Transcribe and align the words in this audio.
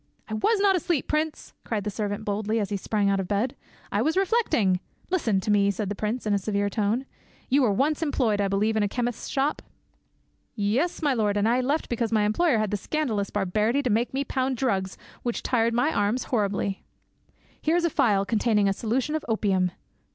"I 0.27 0.33
was 0.33 0.59
not 0.59 0.75
asleep, 0.75 1.07
prince!" 1.07 1.53
cried 1.63 1.83
the 1.83 1.91
servant 1.91 2.25
boldly, 2.25 2.59
as 2.59 2.71
he 2.71 2.75
sprang 2.75 3.07
out 3.07 3.19
of 3.19 3.27
bed; 3.27 3.55
"I 3.91 4.01
was 4.01 4.17
reflecting—" 4.17 4.79
"Listen 5.11 5.39
to 5.41 5.51
me," 5.51 5.69
said 5.69 5.89
the 5.89 5.95
prince 5.95 6.25
in 6.25 6.33
a 6.33 6.39
severe 6.39 6.71
tone; 6.71 7.05
"you 7.49 7.61
were 7.61 7.71
once 7.71 8.01
employed, 8.01 8.41
I 8.41 8.47
believe, 8.47 8.75
in 8.75 8.81
a 8.81 8.87
chemist's 8.87 9.27
shop?" 9.27 9.61
"Yes, 10.55 11.03
my 11.03 11.13
lord, 11.13 11.37
and 11.37 11.47
I 11.47 11.61
left 11.61 11.87
because 11.87 12.11
my 12.11 12.23
employer 12.23 12.57
had 12.57 12.71
the 12.71 12.77
scandalous 12.77 13.29
barbarity 13.29 13.83
to 13.83 13.91
make 13.91 14.11
me 14.11 14.23
pound 14.23 14.57
drugs, 14.57 14.97
which 15.21 15.43
tired 15.43 15.75
my 15.75 15.93
arms 15.93 16.23
horribly." 16.33 16.83
"Here 17.61 17.75
is 17.75 17.85
a 17.85 17.91
phial 17.91 18.25
containing 18.25 18.67
a 18.67 18.73
solution 18.73 19.13
of 19.13 19.23
opium." 19.27 19.69